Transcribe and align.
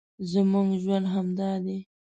زموږ 0.31 0.67
ژوند 0.81 1.05
همدا 1.13 1.51
دی 1.65 1.77